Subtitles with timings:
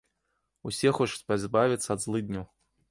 [0.71, 2.45] Усе хочуць пазбавіцца ад злыдняў.